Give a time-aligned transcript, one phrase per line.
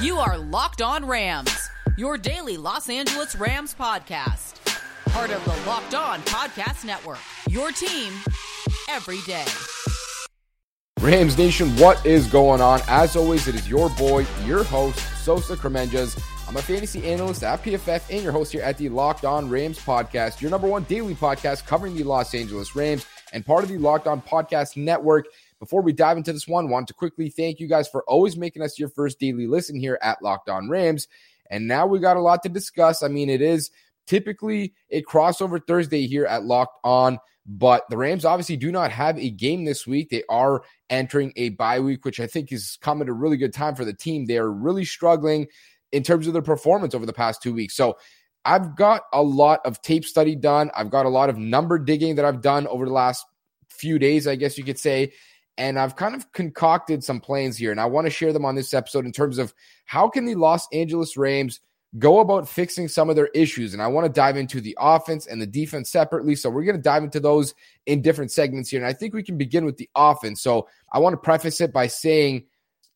[0.00, 1.68] You are Locked On Rams,
[1.98, 4.54] your daily Los Angeles Rams podcast.
[5.10, 7.18] Part of the Locked On Podcast Network.
[7.50, 8.14] Your team
[8.88, 9.44] every day.
[11.00, 12.80] Rams Nation, what is going on?
[12.88, 16.18] As always, it is your boy, your host, Sosa Kremenjas.
[16.48, 19.78] I'm a fantasy analyst at PFF and your host here at the Locked On Rams
[19.78, 23.04] podcast, your number one daily podcast covering the Los Angeles Rams
[23.34, 25.26] and part of the Locked On Podcast Network.
[25.60, 28.62] Before we dive into this one, want to quickly thank you guys for always making
[28.62, 31.06] us your first daily listen here at Locked On Rams.
[31.50, 33.02] And now we got a lot to discuss.
[33.02, 33.70] I mean, it is
[34.06, 39.18] typically a crossover Thursday here at Locked On, but the Rams obviously do not have
[39.18, 40.08] a game this week.
[40.08, 43.52] They are entering a bye week, which I think is coming at a really good
[43.52, 44.24] time for the team.
[44.24, 45.46] They are really struggling
[45.92, 47.76] in terms of their performance over the past two weeks.
[47.76, 47.98] So
[48.46, 50.70] I've got a lot of tape study done.
[50.74, 53.26] I've got a lot of number digging that I've done over the last
[53.68, 55.12] few days, I guess you could say
[55.60, 58.54] and I've kind of concocted some plans here, and I want to share them on
[58.54, 59.52] this episode in terms of
[59.84, 61.60] how can the Los Angeles Rams
[61.98, 63.74] go about fixing some of their issues.
[63.74, 66.34] And I want to dive into the offense and the defense separately.
[66.34, 67.52] So we're going to dive into those
[67.84, 68.80] in different segments here.
[68.80, 70.40] And I think we can begin with the offense.
[70.40, 72.44] So I want to preface it by saying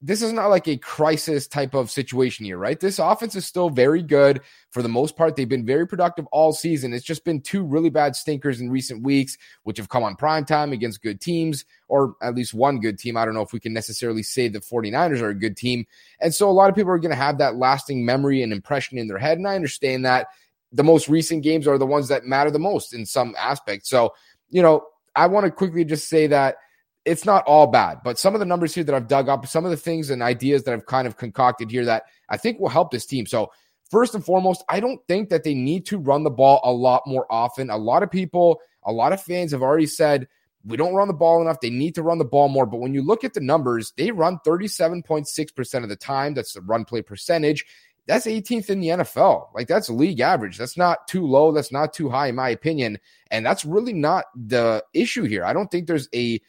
[0.06, 2.78] this is not like a crisis type of situation here, right?
[2.78, 5.34] This offense is still very good for the most part.
[5.34, 6.92] They've been very productive all season.
[6.92, 10.44] It's just been two really bad stinkers in recent weeks, which have come on prime
[10.44, 13.16] time against good teams, or at least one good team.
[13.16, 15.86] I don't know if we can necessarily say the 49ers are a good team.
[16.20, 18.98] And so a lot of people are going to have that lasting memory and impression
[18.98, 19.38] in their head.
[19.38, 20.27] And I understand that
[20.70, 23.88] the most recent games are the ones that matter the most in some aspects.
[23.88, 24.12] So,
[24.50, 24.84] you know,
[25.16, 26.56] I want to quickly just say that
[27.05, 29.64] it's not all bad, but some of the numbers here that I've dug up, some
[29.64, 32.69] of the things and ideas that I've kind of concocted here that I think will
[32.69, 33.27] help this team.
[33.27, 33.50] So,
[33.91, 37.02] first and foremost, I don't think that they need to run the ball a lot
[37.06, 37.70] more often.
[37.70, 40.27] A lot of people, a lot of fans have already said,
[40.64, 41.60] we don't run the ball enough.
[41.60, 42.64] They need to run the ball more.
[42.64, 46.32] But when you look at the numbers, they run 37.6% of the time.
[46.32, 47.66] That's the run play percentage.
[48.06, 49.48] That's 18th in the NFL.
[49.55, 50.58] Like that's league average.
[50.58, 51.52] That's not too low.
[51.52, 52.98] That's not too high, in my opinion.
[53.30, 55.44] And that's really not the issue here.
[55.44, 56.41] I don't think there's a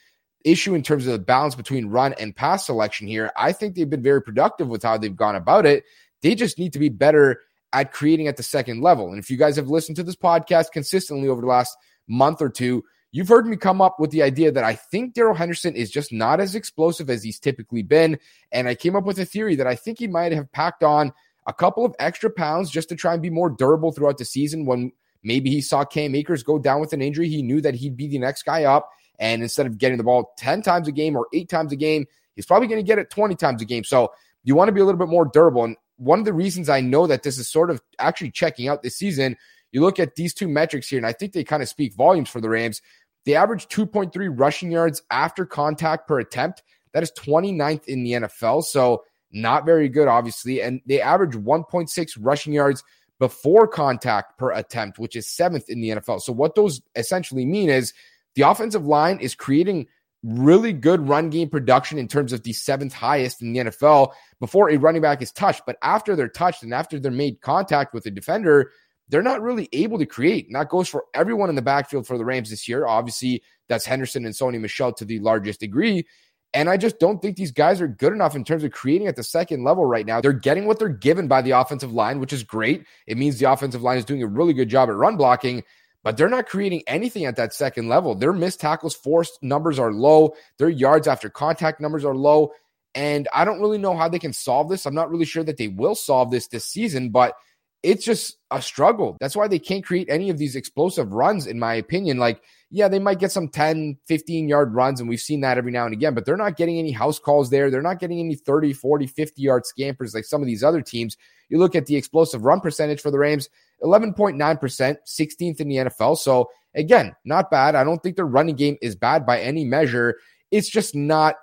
[0.45, 3.31] issue in terms of the balance between run and pass selection here.
[3.35, 5.83] I think they've been very productive with how they've gone about it.
[6.21, 7.41] They just need to be better
[7.73, 9.09] at creating at the second level.
[9.09, 11.75] And if you guys have listened to this podcast consistently over the last
[12.07, 15.35] month or two, you've heard me come up with the idea that I think Darrell
[15.35, 18.17] Henderson is just not as explosive as he's typically been.
[18.51, 21.11] And I came up with a theory that I think he might have packed on
[21.47, 24.65] a couple of extra pounds just to try and be more durable throughout the season
[24.65, 24.91] when
[25.23, 27.29] maybe he saw Cam Akers go down with an injury.
[27.29, 28.89] He knew that he'd be the next guy up
[29.19, 32.05] and instead of getting the ball 10 times a game or eight times a game,
[32.35, 33.83] he's probably going to get it 20 times a game.
[33.83, 34.11] So
[34.43, 35.63] you want to be a little bit more durable.
[35.63, 38.83] And one of the reasons I know that this is sort of actually checking out
[38.83, 39.37] this season,
[39.71, 42.29] you look at these two metrics here, and I think they kind of speak volumes
[42.29, 42.81] for the Rams.
[43.25, 46.63] They average 2.3 rushing yards after contact per attempt.
[46.93, 48.63] That is 29th in the NFL.
[48.63, 50.61] So not very good, obviously.
[50.61, 52.83] And they average 1.6 rushing yards
[53.19, 56.21] before contact per attempt, which is seventh in the NFL.
[56.21, 57.93] So what those essentially mean is
[58.35, 59.87] the offensive line is creating
[60.23, 64.69] really good run game production in terms of the seventh highest in the NFL before
[64.69, 65.63] a running back is touched.
[65.65, 68.71] But after they're touched and after they're made contact with a defender,
[69.09, 70.47] they're not really able to create.
[70.47, 72.87] And that goes for everyone in the backfield for the Rams this year.
[72.87, 76.07] Obviously, that's Henderson and Sony Michel to the largest degree.
[76.53, 79.17] And I just don't think these guys are good enough in terms of creating at
[79.17, 80.21] the second level right now.
[80.21, 82.85] They're getting what they're given by the offensive line, which is great.
[83.05, 85.63] It means the offensive line is doing a really good job at run blocking
[86.05, 88.13] but they're not creating anything at that second level.
[88.13, 92.51] Their missed tackles forced numbers are low, their yards after contact numbers are low.
[92.93, 94.85] And I don't really know how they can solve this.
[94.85, 97.33] I'm not really sure that they will solve this this season, but
[97.81, 99.17] it's just a struggle.
[99.19, 102.19] That's why they can't create any of these explosive runs, in my opinion.
[102.19, 105.71] Like, yeah, they might get some 10, 15 yard runs, and we've seen that every
[105.71, 107.69] now and again, but they're not getting any house calls there.
[107.69, 111.17] They're not getting any 30, 40, 50 yard scampers like some of these other teams.
[111.49, 113.49] You look at the explosive run percentage for the Rams,
[113.83, 116.17] 11.9%, 16th in the NFL.
[116.17, 117.75] So, again, not bad.
[117.75, 120.17] I don't think their running game is bad by any measure.
[120.51, 121.35] It's just not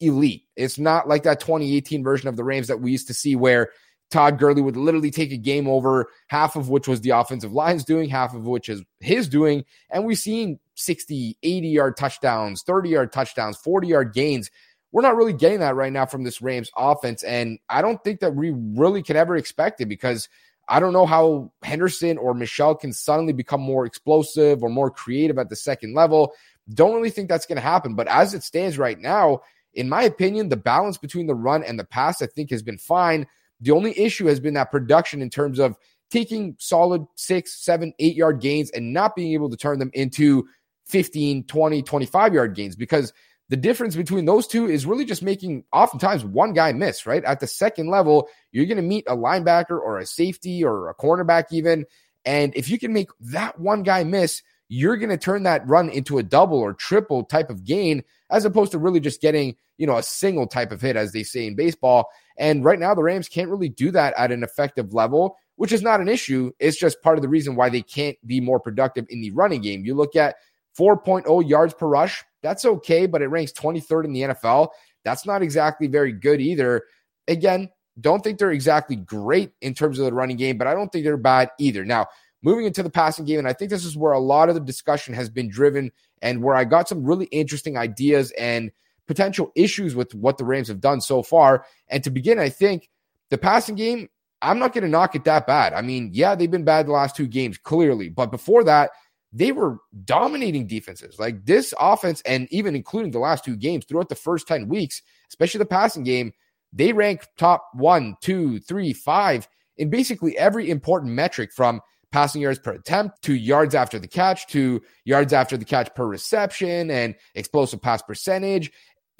[0.00, 0.44] elite.
[0.56, 3.70] It's not like that 2018 version of the Rams that we used to see where
[4.10, 7.84] Todd Gurley would literally take a game over, half of which was the offensive line's
[7.84, 9.64] doing, half of which is his doing.
[9.90, 14.50] And we've seen 60, 80 yard touchdowns, 30 yard touchdowns, 40 yard gains.
[14.92, 17.22] We're not really getting that right now from this Rams offense.
[17.22, 20.28] And I don't think that we really can ever expect it because
[20.70, 25.36] I don't know how Henderson or Michel can suddenly become more explosive or more creative
[25.36, 26.32] at the second level.
[26.72, 27.96] Don't really think that's going to happen.
[27.96, 29.40] But as it stands right now,
[29.74, 32.78] in my opinion, the balance between the run and the pass, I think, has been
[32.78, 33.26] fine.
[33.60, 35.76] The only issue has been that production in terms of
[36.08, 40.48] taking solid six, seven, eight yard gains and not being able to turn them into
[40.86, 43.12] 15, 20, 25 yard gains because
[43.50, 47.24] the difference between those two is really just making oftentimes one guy miss, right?
[47.24, 50.94] At the second level, you're going to meet a linebacker or a safety or a
[50.94, 51.84] cornerback, even.
[52.24, 55.90] And if you can make that one guy miss, you're going to turn that run
[55.90, 59.86] into a double or triple type of gain as opposed to really just getting, you
[59.86, 62.08] know, a single type of hit, as they say in baseball.
[62.38, 65.82] And right now, the Rams can't really do that at an effective level, which is
[65.82, 66.52] not an issue.
[66.60, 69.60] It's just part of the reason why they can't be more productive in the running
[69.60, 69.84] game.
[69.84, 70.36] You look at
[70.78, 74.68] 4.0 yards per rush, that's okay, but it ranks 23rd in the NFL.
[75.04, 76.84] That's not exactly very good either.
[77.28, 77.70] Again,
[78.00, 81.04] don't think they're exactly great in terms of the running game, but I don't think
[81.04, 81.84] they're bad either.
[81.84, 82.06] Now,
[82.42, 84.60] moving into the passing game, and I think this is where a lot of the
[84.60, 85.92] discussion has been driven
[86.22, 88.70] and where I got some really interesting ideas and
[89.06, 91.66] potential issues with what the Rams have done so far.
[91.88, 92.88] And to begin, I think
[93.30, 94.08] the passing game,
[94.42, 95.74] I'm not going to knock it that bad.
[95.74, 98.08] I mean, yeah, they've been bad the last two games, clearly.
[98.08, 98.90] But before that,
[99.32, 101.18] they were dominating defenses.
[101.18, 105.02] Like this offense, and even including the last two games throughout the first 10 weeks,
[105.28, 106.32] especially the passing game,
[106.72, 111.80] they rank top one, two, three, five in basically every important metric from
[112.12, 116.06] passing yards per attempt to yards after the catch to yards after the catch per
[116.06, 118.70] reception and explosive pass percentage,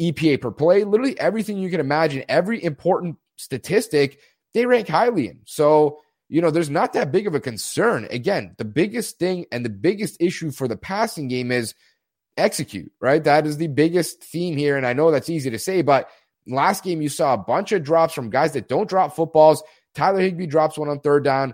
[0.00, 4.18] EPA per play, literally everything you can imagine, every important statistic,
[4.54, 5.40] they rank highly in.
[5.44, 8.06] So, you know, there's not that big of a concern.
[8.08, 11.74] Again, the biggest thing and the biggest issue for the passing game is
[12.36, 13.22] execute, right?
[13.24, 14.76] That is the biggest theme here.
[14.76, 16.08] And I know that's easy to say, but
[16.46, 19.64] last game you saw a bunch of drops from guys that don't drop footballs.
[19.96, 21.52] Tyler Higbee drops one on third down.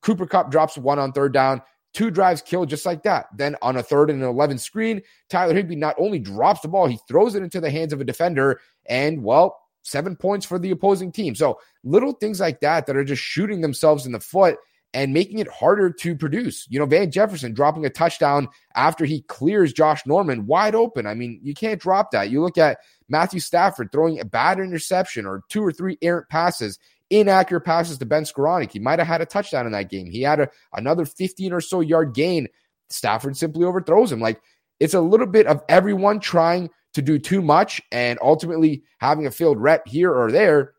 [0.00, 1.60] Cooper Kupp drops one on third down.
[1.92, 3.26] Two drives killed just like that.
[3.36, 6.86] Then on a third and an 11 screen, Tyler Higbee not only drops the ball,
[6.86, 8.58] he throws it into the hands of a defender.
[8.86, 11.34] And well, seven points for the opposing team.
[11.34, 14.56] So little things like that that are just shooting themselves in the foot
[14.92, 16.66] and making it harder to produce.
[16.68, 21.06] You know, Van Jefferson dropping a touchdown after he clears Josh Norman wide open.
[21.06, 22.30] I mean, you can't drop that.
[22.30, 22.78] You look at
[23.08, 26.78] Matthew Stafford throwing a bad interception or two or three errant passes
[27.10, 28.72] inaccurate passes to Ben Skowronek.
[28.72, 30.10] He might have had a touchdown in that game.
[30.10, 32.48] He had a, another 15 or so yard gain.
[32.90, 34.20] Stafford simply overthrows him.
[34.20, 34.40] Like
[34.80, 39.30] it's a little bit of everyone trying to do too much and ultimately having a
[39.30, 40.74] failed rep here or there.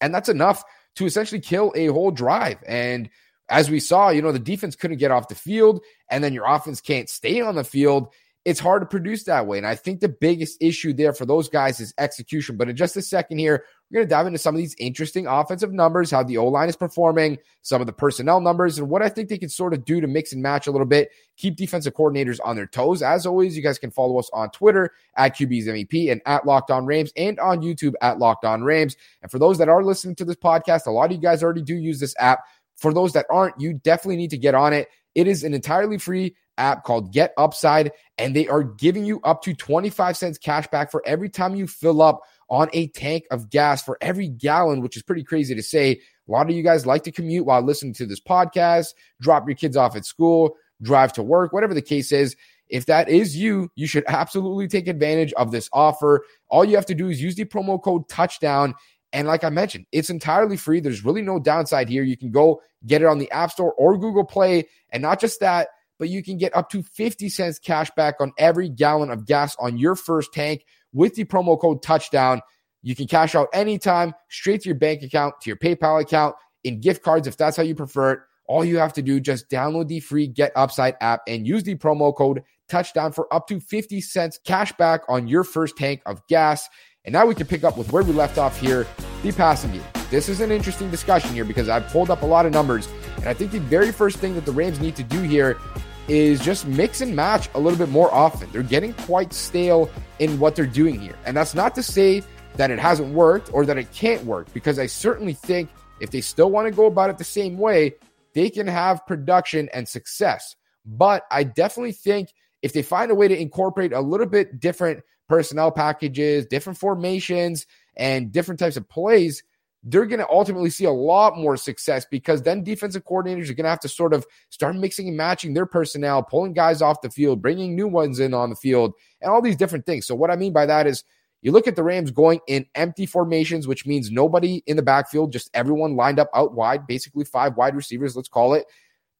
[0.00, 0.62] And that's enough
[0.96, 2.58] to essentially kill a whole drive.
[2.66, 3.10] And
[3.48, 6.46] as we saw, you know, the defense couldn't get off the field, and then your
[6.46, 8.08] offense can't stay on the field
[8.44, 9.56] it's hard to produce that way.
[9.56, 12.58] And I think the biggest issue there for those guys is execution.
[12.58, 15.26] But in just a second here, we're going to dive into some of these interesting
[15.26, 19.00] offensive numbers, how the O line is performing, some of the personnel numbers, and what
[19.00, 21.56] I think they can sort of do to mix and match a little bit, keep
[21.56, 23.02] defensive coordinators on their toes.
[23.02, 26.70] As always, you guys can follow us on Twitter at QB's MEP and at Locked
[26.70, 28.96] On Rams and on YouTube at Locked On Rams.
[29.22, 31.62] And for those that are listening to this podcast, a lot of you guys already
[31.62, 32.40] do use this app.
[32.76, 34.88] For those that aren't, you definitely need to get on it.
[35.14, 39.42] It is an entirely free app called Get Upside, and they are giving you up
[39.42, 43.50] to 25 cents cash back for every time you fill up on a tank of
[43.50, 46.00] gas for every gallon, which is pretty crazy to say.
[46.28, 49.56] A lot of you guys like to commute while listening to this podcast, drop your
[49.56, 52.36] kids off at school, drive to work, whatever the case is.
[52.68, 56.24] If that is you, you should absolutely take advantage of this offer.
[56.48, 58.74] All you have to do is use the promo code touchdown.
[59.12, 60.80] And like I mentioned, it's entirely free.
[60.80, 62.02] There's really no downside here.
[62.02, 64.68] You can go get it on the App Store or Google Play.
[64.90, 65.68] And not just that,
[65.98, 69.56] but you can get up to 50 cents cash back on every gallon of gas
[69.58, 72.40] on your first tank with the promo code touchdown.
[72.82, 76.80] You can cash out anytime, straight to your bank account, to your PayPal account, in
[76.80, 78.18] gift cards if that's how you prefer it.
[78.46, 81.76] All you have to do just download the free Get Upside app and use the
[81.76, 86.26] promo code touchdown for up to 50 cents cash back on your first tank of
[86.28, 86.68] gas.
[87.04, 88.86] And now we can pick up with where we left off here,
[89.22, 89.82] the passing game.
[90.10, 92.88] This is an interesting discussion here because I've pulled up a lot of numbers.
[93.16, 95.58] And I think the very first thing that the Rams need to do here
[96.08, 98.50] is just mix and match a little bit more often.
[98.52, 101.16] They're getting quite stale in what they're doing here.
[101.24, 102.22] And that's not to say
[102.56, 105.70] that it hasn't worked or that it can't work, because I certainly think
[106.00, 107.94] if they still want to go about it the same way,
[108.34, 110.56] they can have production and success.
[110.84, 112.30] But I definitely think
[112.62, 117.66] if they find a way to incorporate a little bit different personnel packages, different formations,
[117.96, 119.42] and different types of plays,
[119.84, 123.64] they're going to ultimately see a lot more success because then defensive coordinators are going
[123.64, 127.10] to have to sort of start mixing and matching their personnel, pulling guys off the
[127.10, 130.06] field, bringing new ones in on the field, and all these different things.
[130.06, 131.04] So, what I mean by that is
[131.42, 135.30] you look at the Rams going in empty formations, which means nobody in the backfield,
[135.30, 138.64] just everyone lined up out wide, basically five wide receivers, let's call it.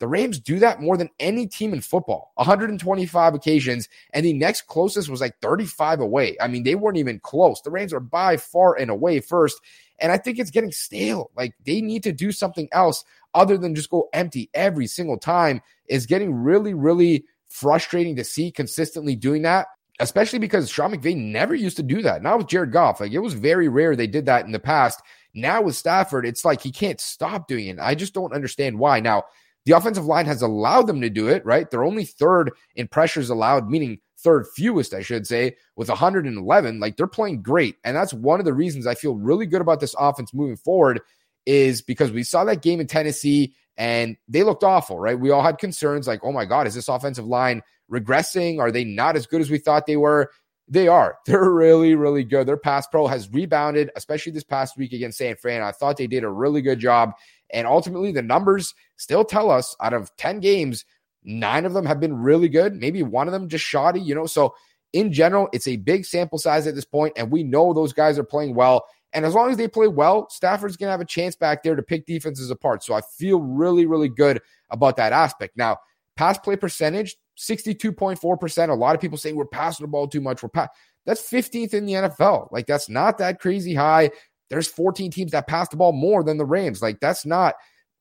[0.00, 4.66] The Rams do that more than any team in football, 125 occasions, and the next
[4.66, 6.36] closest was like 35 away.
[6.40, 7.60] I mean, they weren't even close.
[7.62, 9.60] The Rams are by far and away first.
[10.00, 11.30] And I think it's getting stale.
[11.36, 15.62] Like they need to do something else other than just go empty every single time.
[15.86, 19.68] Is getting really, really frustrating to see consistently doing that.
[20.00, 22.22] especially because Sean McVay never used to do that.
[22.22, 23.00] Not with Jared Goff.
[23.00, 25.00] Like it was very rare they did that in the past.
[25.34, 27.78] Now with Stafford, it's like he can't stop doing it.
[27.80, 29.00] I just don't understand why.
[29.00, 29.24] Now,
[29.64, 31.71] the offensive line has allowed them to do it, right?
[31.71, 36.80] They're only third in pressures allowed, meaning third fewest, I should say, with 111.
[36.80, 37.76] Like they're playing great.
[37.85, 41.00] And that's one of the reasons I feel really good about this offense moving forward
[41.47, 45.18] is because we saw that game in Tennessee and they looked awful, right?
[45.18, 48.61] We all had concerns like, oh my God, is this offensive line regressing?
[48.61, 50.30] Are they not as good as we thought they were?
[50.68, 51.18] They are.
[51.26, 52.47] They're really, really good.
[52.47, 55.62] Their pass pro has rebounded, especially this past week against San Fran.
[55.62, 57.12] I thought they did a really good job.
[57.54, 60.84] And ultimately, the numbers still tell us out of 10 games,
[61.23, 62.75] nine of them have been really good.
[62.75, 64.26] Maybe one of them just shoddy, you know?
[64.26, 64.54] So,
[64.92, 68.18] in general, it's a big sample size at this point, and we know those guys
[68.18, 68.84] are playing well.
[69.12, 71.76] And as long as they play well, Stafford's going to have a chance back there
[71.76, 72.82] to pick defenses apart.
[72.82, 75.56] So I feel really, really good about that aspect.
[75.56, 75.78] Now,
[76.16, 78.68] pass play percentage, 62.4%.
[78.68, 80.42] A lot of people say we're passing the ball too much.
[80.42, 80.68] We're pa-.
[81.06, 82.50] That's 15th in the NFL.
[82.50, 84.11] Like, that's not that crazy high.
[84.54, 86.80] There's 14 teams that pass the ball more than the Rams.
[86.80, 87.54] Like, that's not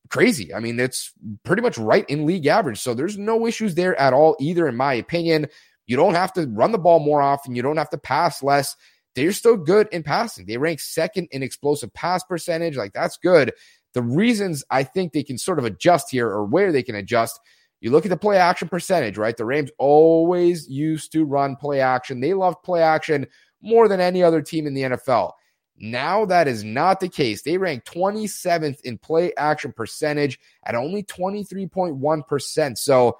[0.09, 0.53] crazy.
[0.53, 1.11] I mean, it's
[1.43, 2.79] pretty much right in league average.
[2.79, 5.47] So there's no issues there at all, either, in my opinion.
[5.87, 7.55] You don't have to run the ball more often.
[7.55, 8.75] You don't have to pass less.
[9.15, 10.45] They're still good in passing.
[10.45, 12.77] They rank second in explosive pass percentage.
[12.77, 13.51] Like, that's good.
[13.95, 17.39] The reasons I think they can sort of adjust here or where they can adjust
[17.83, 19.35] you look at the play action percentage, right?
[19.35, 22.21] The Rams always used to run play action.
[22.21, 23.27] They loved play action
[23.61, 25.33] more than any other team in the NFL.
[25.77, 27.41] Now that is not the case.
[27.41, 32.77] They rank 27th in play action percentage at only 23.1%.
[32.77, 33.17] So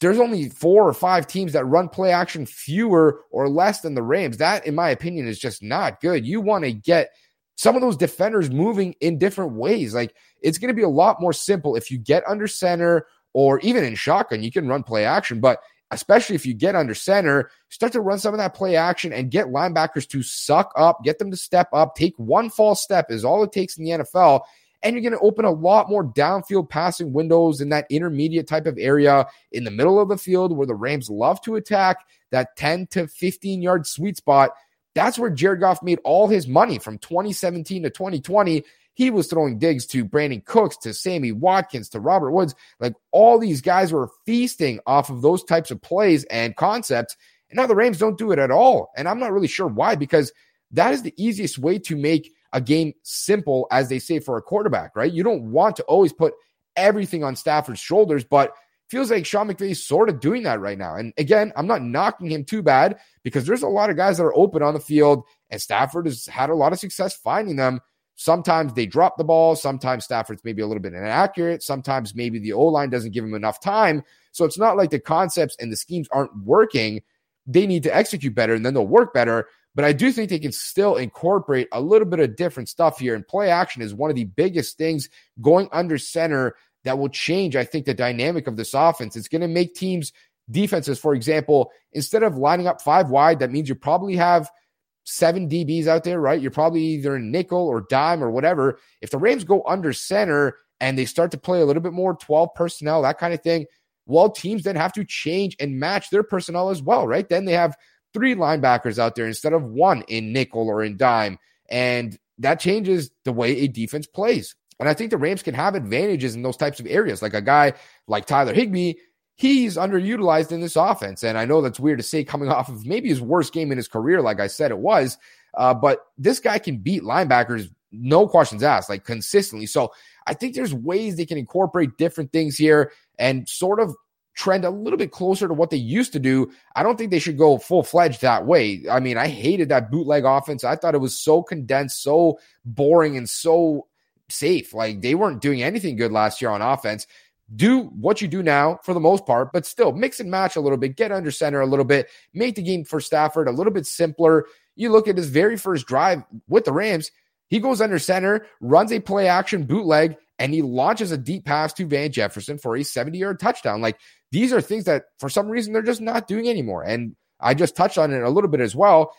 [0.00, 4.02] there's only four or five teams that run play action fewer or less than the
[4.02, 4.38] Rams.
[4.38, 6.26] That, in my opinion, is just not good.
[6.26, 7.10] You want to get
[7.56, 9.94] some of those defenders moving in different ways.
[9.94, 13.60] Like it's going to be a lot more simple if you get under center or
[13.60, 15.40] even in shotgun, you can run play action.
[15.40, 15.60] But
[15.90, 19.30] especially if you get under center, start to run some of that play action and
[19.30, 21.94] get linebackers to suck up, get them to step up.
[21.94, 24.42] Take one false step is all it takes in the NFL.
[24.82, 28.66] And you're going to open a lot more downfield passing windows in that intermediate type
[28.66, 31.98] of area in the middle of the field where the Rams love to attack
[32.32, 34.50] that 10 to 15 yard sweet spot.
[34.94, 39.58] That's where Jared Goff made all his money from 2017 to 2020 he was throwing
[39.58, 42.54] digs to Brandin Cooks, to Sammy Watkins, to Robert Woods.
[42.80, 47.16] Like all these guys were feasting off of those types of plays and concepts.
[47.50, 48.90] And now the Rams don't do it at all.
[48.96, 50.32] And I'm not really sure why, because
[50.70, 54.42] that is the easiest way to make a game simple, as they say for a
[54.42, 55.12] quarterback, right?
[55.12, 56.34] You don't want to always put
[56.76, 58.52] everything on Stafford's shoulders, but
[58.88, 60.94] feels like Sean McVay is sort of doing that right now.
[60.94, 64.24] And again, I'm not knocking him too bad because there's a lot of guys that
[64.24, 67.80] are open on the field, and Stafford has had a lot of success finding them.
[68.16, 69.56] Sometimes they drop the ball.
[69.56, 71.62] Sometimes Stafford's maybe a little bit inaccurate.
[71.62, 74.04] Sometimes maybe the O line doesn't give him enough time.
[74.32, 77.02] So it's not like the concepts and the schemes aren't working.
[77.46, 79.48] They need to execute better and then they'll work better.
[79.74, 83.16] But I do think they can still incorporate a little bit of different stuff here.
[83.16, 85.08] And play action is one of the biggest things
[85.40, 86.54] going under center
[86.84, 89.16] that will change, I think, the dynamic of this offense.
[89.16, 90.12] It's going to make teams,
[90.48, 94.48] defenses, for example, instead of lining up five wide, that means you probably have–
[95.04, 96.40] seven DBs out there, right?
[96.40, 98.78] You're probably either in nickel or dime or whatever.
[99.00, 102.16] If the Rams go under center and they start to play a little bit more
[102.16, 103.66] 12 personnel, that kind of thing,
[104.06, 107.28] well, teams then have to change and match their personnel as well, right?
[107.28, 107.76] Then they have
[108.12, 111.38] three linebackers out there instead of one in nickel or in dime.
[111.68, 114.54] And that changes the way a defense plays.
[114.80, 117.22] And I think the Rams can have advantages in those types of areas.
[117.22, 117.74] Like a guy
[118.08, 118.94] like Tyler Higbee
[119.36, 121.24] he's underutilized in this offense.
[121.24, 123.78] And I know that's weird to say coming off of maybe his worst game in
[123.78, 125.18] his career, like I said it was.
[125.54, 129.66] Uh, but this guy can beat linebackers, no questions asked, like consistently.
[129.66, 129.92] So
[130.26, 133.94] I think there's ways they can incorporate different things here and sort of
[134.34, 136.50] trend a little bit closer to what they used to do.
[136.74, 138.82] I don't think they should go full fledged that way.
[138.90, 140.64] I mean, I hated that bootleg offense.
[140.64, 143.86] I thought it was so condensed, so boring, and so
[144.28, 144.74] safe.
[144.74, 147.06] Like they weren't doing anything good last year on offense
[147.54, 150.60] do what you do now for the most part, but still mix and match a
[150.60, 153.72] little bit, get under center a little bit, make the game for Stafford a little
[153.72, 154.46] bit simpler.
[154.76, 157.10] You look at his very first drive with the Rams,
[157.48, 161.72] he goes under center, runs a play action bootleg, and he launches a deep pass
[161.74, 163.80] to Van Jefferson for a 70 yard touchdown.
[163.80, 163.98] Like
[164.32, 166.82] these are things that for some reason they're just not doing anymore.
[166.82, 169.14] And I just touched on it a little bit as well.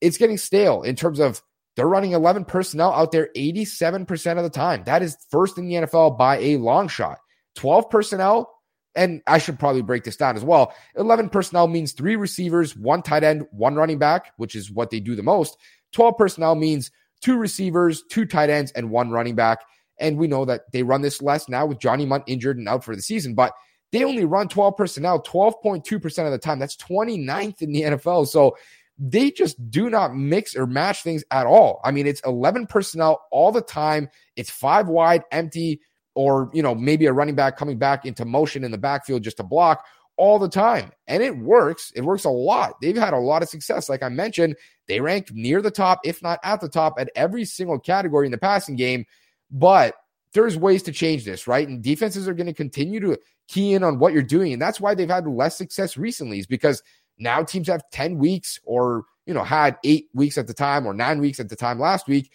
[0.00, 1.42] It's getting stale in terms of
[1.76, 4.82] they're running 11 personnel out there 87% of the time.
[4.84, 7.18] That is first in the NFL by a long shot.
[7.58, 8.54] 12 personnel,
[8.94, 10.72] and I should probably break this down as well.
[10.96, 15.00] 11 personnel means three receivers, one tight end, one running back, which is what they
[15.00, 15.58] do the most.
[15.92, 19.58] 12 personnel means two receivers, two tight ends, and one running back.
[19.98, 22.84] And we know that they run this less now with Johnny Mundt injured and out
[22.84, 23.34] for the season.
[23.34, 23.52] But
[23.90, 26.60] they only run 12 personnel 12.2% of the time.
[26.60, 28.28] That's 29th in the NFL.
[28.28, 28.56] So
[28.98, 31.80] they just do not mix or match things at all.
[31.82, 34.08] I mean, it's 11 personnel all the time.
[34.36, 35.80] It's five wide, empty,
[36.18, 39.36] or, you know, maybe a running back coming back into motion in the backfield just
[39.36, 40.90] to block all the time.
[41.06, 41.92] And it works.
[41.94, 42.74] It works a lot.
[42.82, 43.88] They've had a lot of success.
[43.88, 44.56] Like I mentioned,
[44.88, 48.32] they rank near the top, if not at the top, at every single category in
[48.32, 49.04] the passing game.
[49.48, 49.94] But
[50.32, 51.68] there's ways to change this, right?
[51.68, 54.52] And defenses are going to continue to key in on what you're doing.
[54.52, 56.82] And that's why they've had less success recently, is because
[57.16, 60.94] now teams have 10 weeks or, you know, had eight weeks at the time or
[60.94, 62.32] nine weeks at the time last week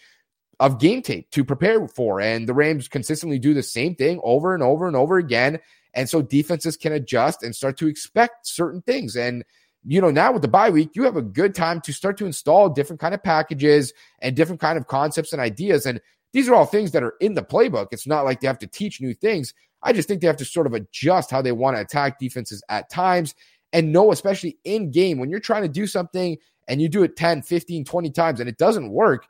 [0.60, 2.20] of game tape to prepare for.
[2.20, 5.60] And the Rams consistently do the same thing over and over and over again.
[5.94, 9.16] And so defenses can adjust and start to expect certain things.
[9.16, 9.44] And,
[9.84, 12.26] you know, now with the bye week, you have a good time to start to
[12.26, 15.86] install different kind of packages and different kind of concepts and ideas.
[15.86, 16.00] And
[16.32, 17.88] these are all things that are in the playbook.
[17.92, 19.54] It's not like they have to teach new things.
[19.82, 22.62] I just think they have to sort of adjust how they want to attack defenses
[22.68, 23.34] at times
[23.74, 27.16] and know, especially in game, when you're trying to do something and you do it
[27.16, 29.26] 10, 15, 20 times and it doesn't work,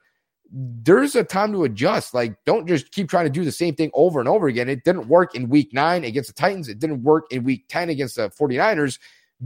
[0.57, 2.15] there's a time to adjust.
[2.15, 4.69] Like, don't just keep trying to do the same thing over and over again.
[4.69, 6.69] It didn't work in week nine against the Titans.
[6.69, 9.01] It didn't work in week 10 against the 49ers.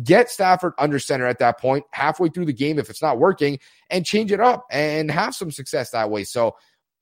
[0.04, 3.58] Get Stafford under center at that point, halfway through the game, if it's not working,
[3.88, 6.24] and change it up and have some success that way.
[6.24, 6.56] So,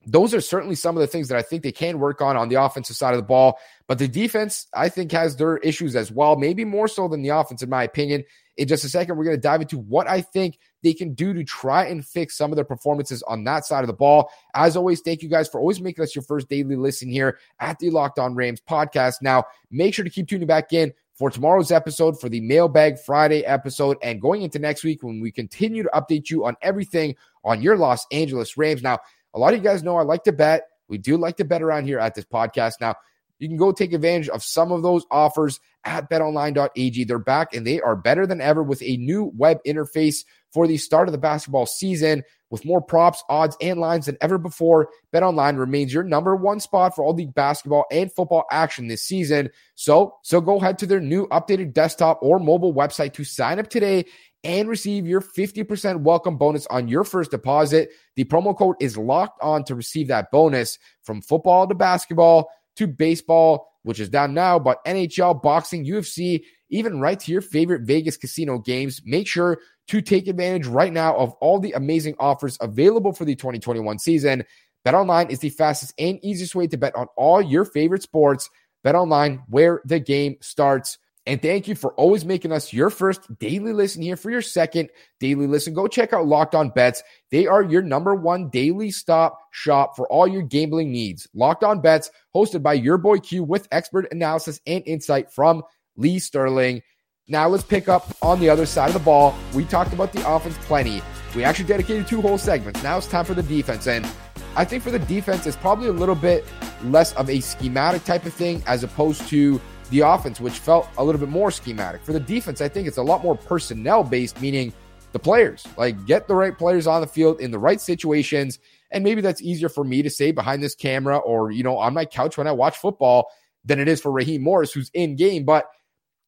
[0.09, 2.49] those are certainly some of the things that I think they can work on on
[2.49, 3.59] the offensive side of the ball.
[3.89, 7.31] But the defense, I think, has their issues as well, maybe more so than the
[7.31, 8.23] offense, in my opinion.
[8.57, 11.35] In just a second, we're going to dive into what I think they can do
[11.35, 14.31] to try and fix some of their performances on that side of the ball.
[14.55, 17.79] As always, thank you guys for always making us your first daily listen here at
[17.79, 19.17] the Locked On Rams podcast.
[19.21, 23.45] Now, make sure to keep tuning back in for tomorrow's episode for the Mailbag Friday
[23.45, 27.63] episode and going into next week when we continue to update you on everything on
[27.63, 28.83] your Los Angeles Rams.
[28.83, 28.99] Now,
[29.35, 30.69] a lot of you guys know I like to bet.
[30.89, 32.75] We do like to bet around here at this podcast.
[32.81, 32.95] Now,
[33.39, 37.05] you can go take advantage of some of those offers at betonline.ag.
[37.05, 40.77] They're back and they are better than ever with a new web interface for the
[40.77, 44.89] start of the basketball season with more props, odds, and lines than ever before.
[45.13, 49.51] BetOnline remains your number one spot for all the basketball and football action this season.
[49.75, 53.69] So, so go head to their new updated desktop or mobile website to sign up
[53.69, 54.07] today
[54.45, 57.91] and receive your 50% welcome bonus on your first deposit.
[58.15, 62.87] The promo code is locked on to receive that bonus from football to basketball to
[62.87, 68.17] baseball, which is down now, but NHL, boxing, UFC, even right to your favorite Vegas
[68.17, 69.01] casino games.
[69.05, 69.59] Make sure
[69.89, 74.45] to take advantage right now of all the amazing offers available for the 2021 season.
[74.85, 78.51] BetOnline is the fastest and easiest way to bet on all your favorite sports.
[78.85, 80.99] BetOnline, where the game starts.
[81.27, 84.91] And thank you for always making us your first daily listen here for your second
[85.19, 85.75] daily listen.
[85.75, 87.03] Go check out Locked On Bets.
[87.33, 91.27] They are your number one daily stop shop for all your gambling needs.
[91.35, 95.63] Locked On Bets, hosted by your boy Q with expert analysis and insight from
[95.97, 96.83] Lee Sterling.
[97.27, 99.35] Now let's pick up on the other side of the ball.
[99.53, 101.03] We talked about the offense plenty.
[101.35, 102.85] We actually dedicated two whole segments.
[102.85, 103.89] Now it's time for the defense.
[103.89, 104.07] And
[104.55, 106.45] I think for the defense, it's probably a little bit
[106.85, 111.05] less of a schematic type of thing as opposed to the offense, which felt a
[111.05, 112.03] little bit more schematic.
[112.03, 114.73] For the defense, I think it's a lot more personnel based, meaning
[115.13, 115.67] the players.
[115.77, 118.59] Like, get the right players on the field in the right situations.
[118.91, 121.95] And maybe that's easier for me to say behind this camera or, you know, on
[121.95, 123.31] my couch when I watch football
[123.65, 125.45] than it is for Raheem Morris, who's in game.
[125.45, 125.67] But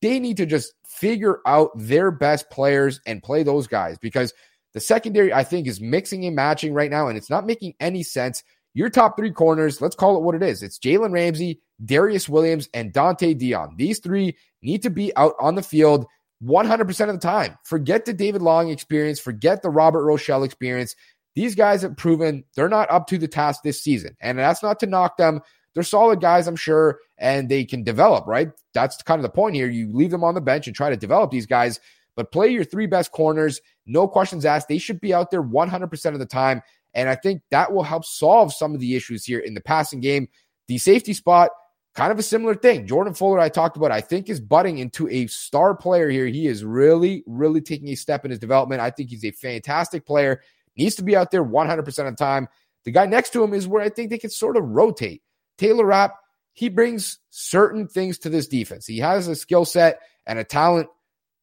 [0.02, 4.32] they need to just figure out their best players and play those guys because
[4.74, 8.02] the secondary, I think, is mixing and matching right now, and it's not making any
[8.02, 8.42] sense.
[8.74, 10.62] Your top three corners, let's call it what it is.
[10.62, 13.76] It's Jalen Ramsey, Darious Williams, and Dont'e Deayon.
[13.76, 16.06] These three need to be out on the field
[16.42, 17.58] 100% of the time.
[17.64, 20.94] Forget the David Long experience, forget the Robert Rochell experience.
[21.34, 24.16] These guys have proven they're not up to the task this season.
[24.20, 25.40] And that's not to knock them.
[25.74, 28.48] They're solid guys, I'm sure, and they can develop, right?
[28.74, 29.68] That's kind of the point here.
[29.68, 31.78] You leave them on the bench and try to develop these guys,
[32.16, 33.60] but play your three best corners.
[33.86, 34.66] No questions asked.
[34.66, 36.62] They should be out there 100% of the time.
[36.94, 40.00] And I think that will help solve some of the issues here in the passing
[40.00, 40.28] game.
[40.66, 41.50] The safety spot,
[41.94, 42.87] kind of a similar thing.
[42.87, 46.27] Jordan Fuller, I talked about, I think is budding into a star player here.
[46.27, 48.81] He is really, really taking a step in his development.
[48.81, 50.42] I think he's a fantastic player,
[50.77, 52.48] needs to be out there 100% of the time.
[52.85, 55.22] The guy next to him is where I think they can sort of rotate.
[55.59, 56.14] Taylor Rapp,
[56.53, 58.87] he brings certain things to this defense.
[58.87, 60.88] He has a skill set and a talent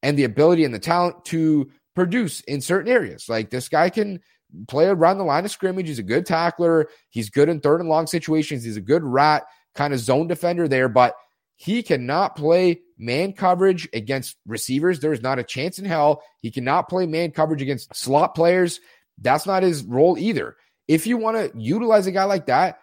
[0.01, 3.27] and the ability and the talent to produce in certain areas.
[3.27, 4.21] Like this guy can
[4.67, 5.87] play around the line of scrimmage.
[5.87, 6.89] He's a good tackler.
[7.09, 8.63] He's good in third and long situations.
[8.63, 9.43] He's a good rat
[9.75, 11.15] kind of zone defender there, but
[11.55, 14.99] he cannot play man coverage against receivers.
[14.99, 16.23] There's not a chance in hell.
[16.41, 18.79] He cannot play man coverage against slot players.
[19.19, 20.57] That's not his role either.
[20.87, 22.79] If you want to utilize a guy like that,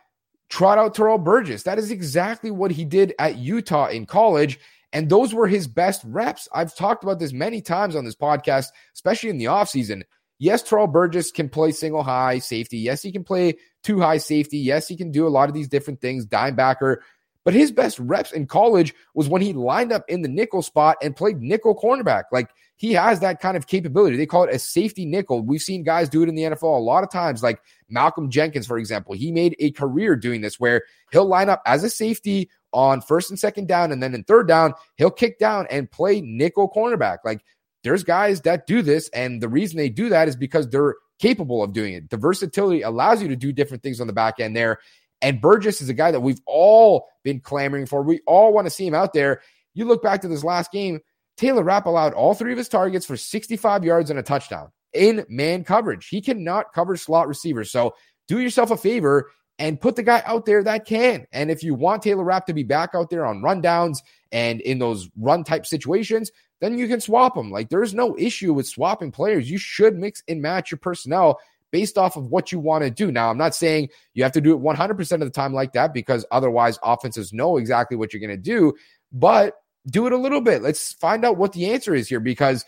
[0.48, 1.64] trot out Terrell Burgess.
[1.64, 4.59] That is exactly what he did at Utah in college.
[4.92, 6.48] And those were his best reps.
[6.52, 10.02] I've talked about this many times on this podcast, especially in the offseason.
[10.42, 12.78] Yes, Terrell Burgess can play single high safety.
[12.78, 14.59] Yes, he can play two high safety.
[14.59, 17.05] Yes, he can do a lot of these different things, dime backer.
[17.44, 20.96] But his best reps in college was when he lined up in the nickel spot
[21.00, 22.24] and played nickel cornerback.
[22.33, 24.16] Like he has that kind of capability.
[24.16, 25.42] They call it a safety nickel.
[25.42, 28.66] We've seen guys do it in the NFL a lot of times, like Malcolm Jenkins,
[28.66, 29.14] for example.
[29.14, 33.31] He made a career doing this where he'll line up as a safety on first
[33.31, 37.18] and second down, and then in third down, he'll kick down and play nickel cornerback.
[37.24, 37.44] Like
[37.84, 41.62] there's guys that do this, and the reason they do that is because they're capable
[41.62, 42.10] of doing it.
[42.10, 44.78] The versatility allows you to do different things on the back end there.
[45.20, 48.02] And Burgess is a guy that we've all been clamoring for.
[48.02, 49.40] We all want to see him out there.
[49.74, 51.00] You look back to this last game,
[51.36, 55.24] Taylor Rapp allowed all three of his targets for 65 yards and a touchdown in
[55.28, 56.08] man coverage.
[56.08, 57.70] He cannot cover slot receivers.
[57.70, 57.94] So
[58.28, 61.26] do yourself a favor and put the guy out there that can.
[61.32, 63.98] And if you want Taylor Rapp to be back out there on rundowns
[64.30, 66.32] and in those run type situations,
[66.62, 67.51] then you can swap them.
[67.51, 69.51] Like there's no issue with swapping players.
[69.51, 71.40] You should mix and match your personnel
[71.72, 73.11] based off of what you want to do.
[73.11, 75.92] Now, I'm not saying you have to do it 100% of the time like that
[75.92, 78.75] because otherwise offenses know exactly what you're going to do,
[79.11, 79.57] but
[79.90, 80.62] do it a little bit.
[80.62, 82.64] Let's find out what the answer is here because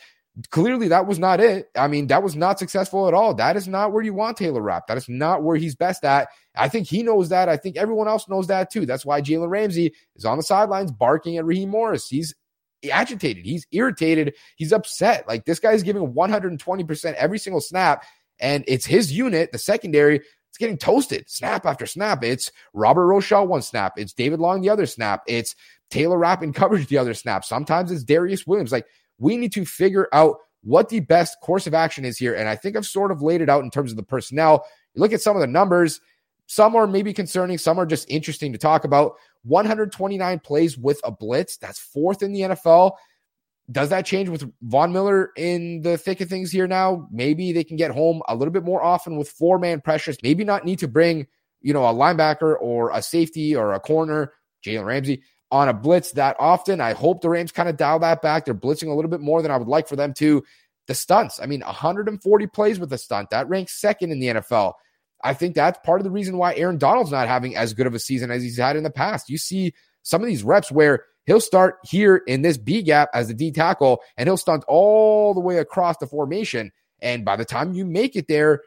[0.51, 1.69] clearly that was not it.
[1.77, 3.33] I mean, that was not successful at all.
[3.35, 4.89] That is not where you want Taylor Rapp.
[4.89, 6.29] That is not where he's best at.
[6.57, 7.49] I think he knows that.
[7.49, 8.87] I think everyone else knows that too.
[8.87, 12.09] That's why Jalen Ramsey is on the sidelines barking at Raheem Morris.
[12.09, 12.35] He's
[12.91, 13.45] agitated.
[13.45, 14.35] He's irritated.
[14.57, 15.27] He's upset.
[15.29, 18.05] Like this guy's giving 120% every single snap
[18.41, 20.17] and it's his unit, the secondary.
[20.17, 22.23] It's getting toasted snap after snap.
[22.23, 23.95] It's Robert Rochell one snap.
[23.97, 25.23] It's David Long the other snap.
[25.27, 25.57] It's
[25.91, 27.45] Taylor Rapp in coverage the other snap.
[27.45, 28.73] Sometimes it's Darious Williams.
[28.73, 28.87] Like
[29.19, 32.35] we need to figure out what the best course of action is here.
[32.35, 34.65] And I think I've sort of laid it out in terms of the personnel.
[34.95, 36.01] You look at some of the numbers.
[36.47, 37.59] Some are maybe concerning.
[37.59, 39.15] Some are just interesting to talk about.
[39.45, 41.57] 129 plays with a blitz.
[41.57, 42.93] That's fourth in the NFL.
[43.71, 47.09] Does that change with Von Miller in the thick of things here now?
[47.11, 50.19] Maybe they can get home a little bit more often with four man pressures.
[50.23, 51.27] Maybe not need to bring,
[51.63, 56.13] you know, a linebacker or a safety or a corner, Jalen Ramsey, on a blitz
[56.13, 56.81] that often.
[56.81, 58.45] I hope the Rams kind of dial that back.
[58.45, 60.45] They're blitzing a little bit more than I would like for them to.
[60.87, 63.31] The stunts, I mean, 140 plays with a stunt.
[63.31, 64.75] That ranks second in the NFL.
[65.25, 67.95] I think that's part of the reason why Aaron Donald's not having as good of
[67.95, 69.29] a season as he's had in the past.
[69.29, 73.29] You see some of these reps where He'll start here in this B gap as
[73.29, 76.71] the D tackle, and he'll stunt all the way across the formation.
[77.01, 78.63] And by the time you make it there,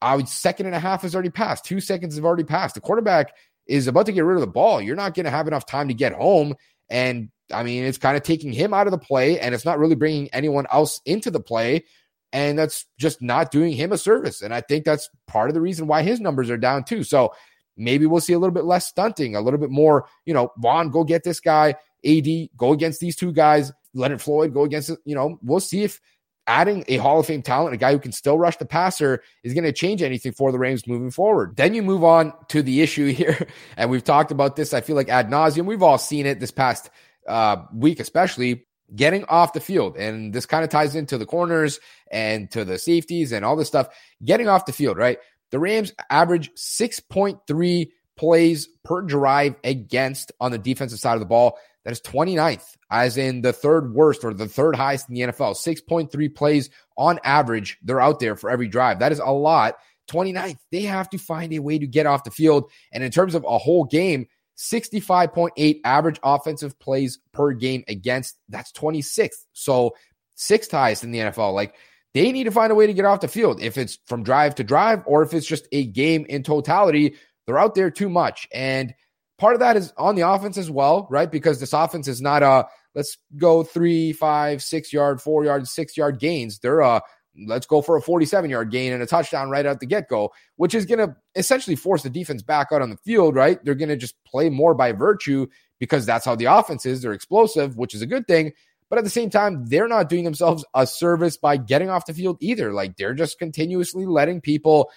[0.00, 1.64] I would second and a half has already passed.
[1.64, 2.74] Two seconds have already passed.
[2.74, 3.34] The quarterback
[3.66, 4.80] is about to get rid of the ball.
[4.80, 6.54] You're not going to have enough time to get home.
[6.90, 9.78] And I mean, it's kind of taking him out of the play, and it's not
[9.78, 11.84] really bringing anyone else into the play.
[12.32, 14.42] And that's just not doing him a service.
[14.42, 17.02] And I think that's part of the reason why his numbers are down too.
[17.02, 17.32] So
[17.78, 20.90] Maybe we'll see a little bit less stunting, a little bit more, you know, Von,
[20.90, 21.76] go get this guy.
[22.04, 23.72] AD, go against these two guys.
[23.94, 26.00] Leonard Floyd, go against, you know, we'll see if
[26.46, 29.54] adding a Hall of Fame talent, a guy who can still rush the passer, is
[29.54, 31.56] going to change anything for the Rams moving forward.
[31.56, 34.74] Then you move on to the issue here, and we've talked about this.
[34.74, 35.66] I feel like ad nauseum.
[35.66, 36.90] We've all seen it this past
[37.28, 41.80] uh, week, especially getting off the field, and this kind of ties into the corners
[42.10, 43.88] and to the safeties and all this stuff.
[44.24, 45.18] Getting off the field, right?
[45.50, 51.58] The Rams average 6.3 plays per drive against on the defensive side of the ball.
[51.84, 55.54] That is 29th, as in the third worst or the third highest in the NFL.
[55.54, 57.78] 6.3 plays on average.
[57.82, 58.98] They're out there for every drive.
[58.98, 59.76] That is a lot.
[60.10, 60.58] 29th.
[60.72, 62.70] They have to find a way to get off the field.
[62.92, 64.26] And in terms of a whole game,
[64.58, 68.36] 65.8 average offensive plays per game against.
[68.48, 69.44] That's 26th.
[69.52, 69.94] So
[70.34, 71.54] sixth highest in the NFL.
[71.54, 71.74] Like
[72.12, 73.62] they need to find a way to get off the field.
[73.62, 77.16] If it's from drive to drive or if it's just a game in totality,
[77.46, 78.48] they're out there too much.
[78.52, 78.94] And
[79.38, 81.30] part of that is on the offense as well, right?
[81.30, 85.96] Because this offense is not a let's go three, five, six yard, four yard, six
[85.96, 86.58] yard gains.
[86.58, 87.02] They're a
[87.46, 90.32] let's go for a 47 yard gain and a touchdown right out the get go,
[90.56, 93.62] which is going to essentially force the defense back out on the field, right?
[93.64, 95.46] They're going to just play more by virtue
[95.78, 97.02] because that's how the offense is.
[97.02, 98.52] They're explosive, which is a good thing.
[98.90, 102.14] But at the same time, they're not doing themselves a service by getting off the
[102.14, 102.72] field either.
[102.72, 104.90] Like they're just continuously letting people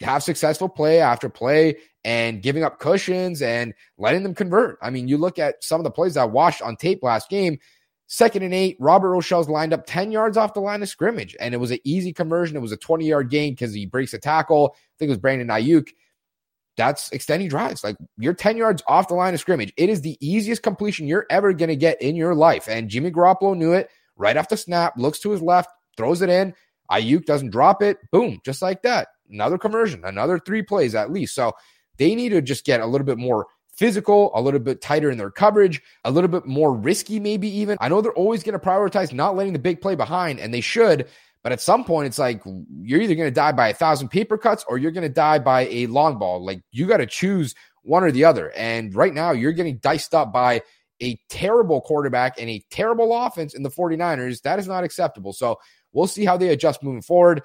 [0.00, 4.78] have successful play after play and giving up cushions and letting them convert.
[4.80, 7.58] I mean, you look at some of the plays I watched on tape last game.
[8.08, 11.54] Second and eight, Robert Rochell's lined up 10 yards off the line of scrimmage, and
[11.54, 12.56] it was an easy conversion.
[12.56, 14.74] It was a 20 yard gain because he breaks a tackle.
[14.74, 15.88] I think it was Brandon Aiyuk.
[16.76, 17.82] that's extending drives.
[17.82, 19.72] Like you're 10 yards off the line of scrimmage.
[19.76, 22.68] It is the easiest completion you're ever going to get in your life.
[22.68, 26.28] And Jimmy Garoppolo knew it right off the snap, looks to his left, throws it
[26.28, 26.54] in.
[26.90, 27.98] Aiyuk doesn't drop it.
[28.12, 29.08] Boom, just like that.
[29.28, 31.34] Another conversion, another three plays at least.
[31.34, 31.52] So
[31.98, 35.18] they need to just get a little bit more physical, a little bit tighter in
[35.18, 37.76] their coverage, a little bit more risky, maybe even.
[37.80, 40.60] I know they're always going to prioritize not letting the big play behind, and they
[40.60, 41.08] should.
[41.42, 42.42] But at some point, it's like
[42.80, 45.38] you're either going to die by a thousand paper cuts or you're going to die
[45.38, 46.44] by a long ball.
[46.44, 48.50] Like you got to choose one or the other.
[48.56, 50.62] And right now, you're getting diced up by
[51.00, 54.42] a terrible quarterback and a terrible offense in the 49ers.
[54.42, 55.32] That is not acceptable.
[55.32, 55.60] So
[55.92, 57.42] we'll see how they adjust moving forward.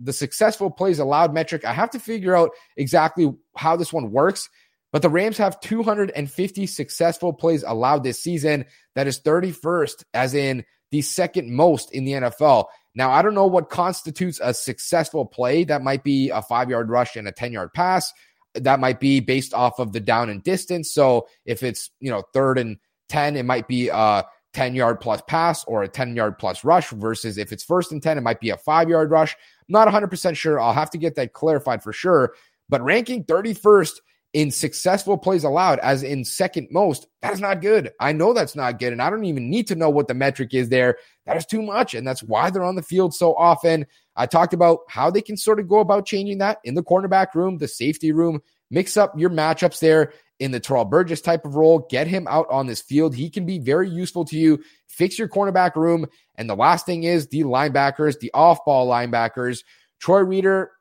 [0.00, 4.48] The successful plays allowed metric, I have to figure out exactly how this one works.
[4.92, 8.64] But the Rams have 250 successful plays allowed this season.
[8.94, 12.66] That is 31st, as in the second most in the NFL.
[12.94, 15.64] Now, I don't know what constitutes a successful play.
[15.64, 18.12] That might be a five yard rush and a 10 yard pass.
[18.54, 20.92] That might be based off of the down and distance.
[20.92, 22.78] So if it's, you know, third and
[23.10, 26.88] 10, it might be a 10 yard plus pass or a 10 yard plus rush
[26.88, 29.36] versus if it's first and 10, it might be a five yard rush.
[29.68, 30.58] Not 100% sure.
[30.58, 32.32] I'll have to get that clarified for sure.
[32.70, 33.92] But ranking 31st
[34.32, 37.92] in successful plays allowed, as in second most, that is not good.
[38.00, 38.92] I know that's not good.
[38.92, 40.98] And I don't even need to know what the metric is there.
[41.24, 41.94] That is too much.
[41.94, 43.86] And that's why they're on the field so often.
[44.14, 47.34] I talked about how they can sort of go about changing that in the cornerback
[47.34, 51.56] room, the safety room, mix up your matchups there in the Terrell Burgess type of
[51.56, 51.86] role.
[51.90, 53.14] Get him out on this field.
[53.14, 54.62] He can be very useful to you.
[54.86, 56.06] Fix your cornerback room.
[56.34, 59.62] And the last thing is the linebackers, the off ball linebackers.
[59.98, 60.72] Troy Reeder,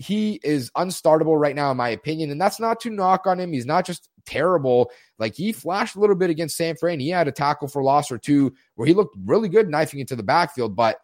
[0.00, 2.30] he is unstartable right now, in my opinion.
[2.30, 3.52] And that's not to knock on him.
[3.52, 4.90] He's not just terrible.
[5.18, 7.00] Like he flashed a little bit against San Fran.
[7.00, 10.16] He had a tackle for loss or two where he looked really good knifing into
[10.16, 11.00] the backfield, but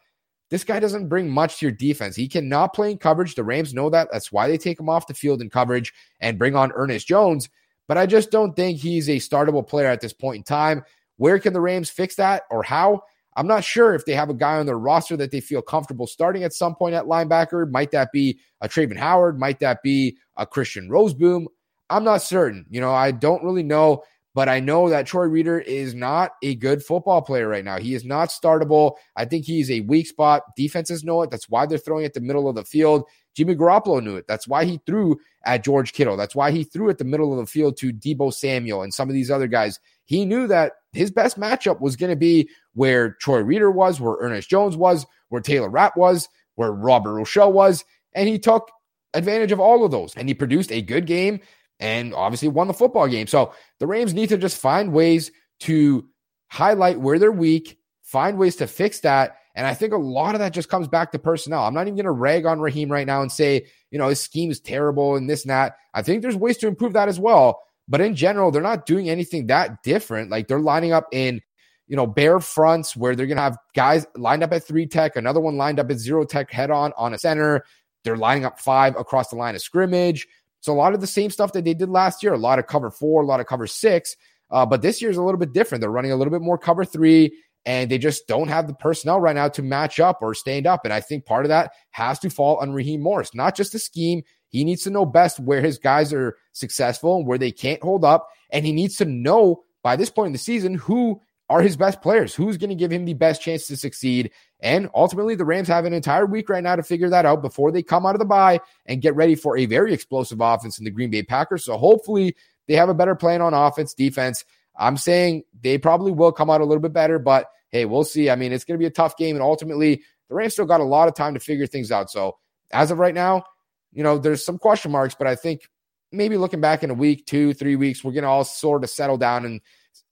[0.49, 2.17] this guy doesn't bring much to your defense.
[2.17, 3.35] He cannot play in coverage.
[3.35, 4.09] The Rams know that.
[4.11, 7.51] That's why they take him off the field in coverage and bring on Ernest Jones.
[7.89, 10.85] But I just don't think he's a startable player at this point in time.
[11.19, 13.03] Where can the Rams fix that or how?
[13.37, 16.07] I'm not sure if they have a guy on their roster that they feel comfortable
[16.07, 17.71] starting at some point at linebacker.
[17.71, 19.39] Might that be a Travin Howard?
[19.39, 21.45] Might that be a Christian Rozeboom?
[21.91, 22.65] I'm not certain.
[22.71, 24.03] You know, I don't really know,
[24.35, 27.79] but I know that Troy Reeder is not a good football player right now.
[27.79, 28.95] He is not startable.
[29.17, 30.43] I think he's a weak spot.
[30.57, 31.31] Defenses know it.
[31.31, 33.05] That's why they're throwing at the middle of the field.
[33.35, 34.27] Jimmy Garoppolo knew it.
[34.27, 36.17] That's why he threw at George Kittle.
[36.17, 39.11] That's why he threw at the middle of the field to Deebo Samuel and some
[39.11, 39.79] of these other guys.
[40.07, 44.17] He knew that his best matchup was going to be where Troy Reeder was, where
[44.21, 47.85] Ernest Jones was, where Taylor Rapp was, where Robert Rochell was.
[48.15, 48.71] And he took
[49.15, 50.15] advantage of all of those.
[50.15, 51.41] And he produced a good game
[51.81, 53.27] and obviously won the football game.
[53.27, 56.07] So the Rams need to just find ways to
[56.49, 59.39] highlight where they're weak, find ways to fix that.
[59.55, 61.65] And I think a lot of that just comes back to personnel.
[61.65, 64.21] I'm not even going to rag on Raheem right now and say, you know, his
[64.21, 65.77] scheme is terrible and this and that.
[65.95, 67.63] I think there's ways to improve that as well.
[67.89, 70.31] But in general, they're not doing anything that different.
[70.31, 71.41] Like they're lining up in,
[71.87, 75.17] you know, bear fronts where they're going to have guys lined up at three tech,
[75.17, 77.65] another one lined up at zero tech head on on a center.
[78.05, 80.27] They're lining up five across the line of scrimmage.
[80.61, 82.67] So a lot of the same stuff that they did last year, a lot of
[82.67, 84.17] cover four, a lot of cover six.
[84.51, 85.81] Uh, but this year is a little bit different.
[85.81, 89.21] They're running a little bit more cover three, and they just don't have the personnel
[89.21, 90.85] right now to match up or stand up.
[90.85, 93.79] And I think part of that has to fall on Raheem Morris, not just the
[93.79, 97.83] scheme, he needs to know best where his guys are successful and where they can't
[97.83, 98.29] hold up.
[98.51, 102.03] And he needs to know by this point in the season who are his best
[102.03, 104.33] players, who's going to give him the best chance to succeed.
[104.61, 107.71] And ultimately, the Rams have an entire week right now to figure that out before
[107.71, 110.85] they come out of the bye and get ready for a very explosive offense in
[110.85, 111.65] the Green Bay Packers.
[111.65, 114.45] So hopefully, they have a better plan on offense, defense.
[114.77, 118.29] I'm saying they probably will come out a little bit better, but hey, we'll see.
[118.29, 119.37] I mean, it's going to be a tough game.
[119.37, 122.11] And ultimately, the Rams still got a lot of time to figure things out.
[122.11, 122.37] So
[122.73, 123.45] as of right now,
[123.93, 125.69] you know, there's some question marks, but I think
[126.13, 128.91] maybe looking back in a week, two, three weeks, we're going to all sort of
[128.91, 129.61] settle down and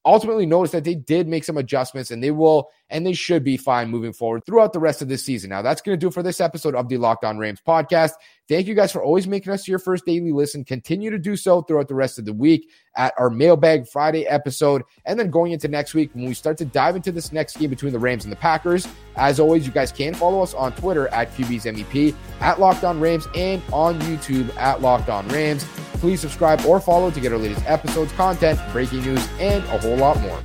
[0.07, 3.57] ultimately notice that they did make some adjustments and they will and they should be
[3.57, 5.51] fine moving forward throughout the rest of this season.
[5.51, 8.13] Now, that's going to do for this episode of the Locked On Rams podcast.
[8.47, 10.65] Thank you guys for always making us your first daily listen.
[10.65, 14.83] Continue to do so throughout the rest of the week at our Mailbag Friday episode.
[15.07, 17.71] And then going into next week when we start to dive into this next game
[17.71, 18.87] between the Rams and the Packers.
[19.17, 23.01] As always, you guys can follow us on Twitter at QB's MEP, at Locked On
[23.01, 25.65] Rams, and on YouTube at Locked On Rams.
[26.05, 29.97] Please subscribe or follow to get our latest episodes, content, breaking news, and a whole
[29.97, 30.39] lot more.